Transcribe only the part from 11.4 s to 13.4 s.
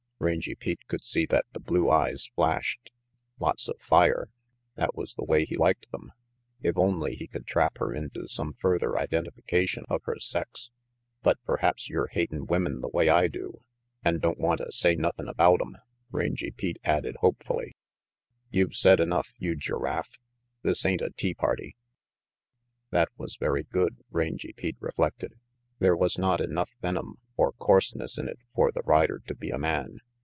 perhaps yer hatin' women the way I